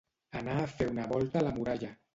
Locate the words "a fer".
0.63-0.89